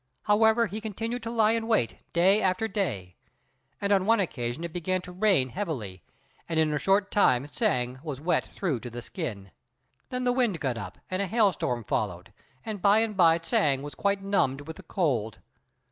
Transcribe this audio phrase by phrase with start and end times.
[0.23, 3.17] However, he continued to lie in wait day after day,
[3.79, 6.01] and on one occasion it began to rain heavily,
[6.49, 9.51] and in a short time Hsiang was wet through to the skin.
[10.09, 12.33] Then the wind got up, and a hailstorm followed,
[12.65, 15.37] and by and by Hsiang was quite numbed with the cold.